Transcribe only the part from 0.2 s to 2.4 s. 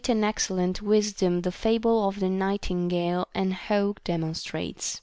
excellent wisdom the fable of the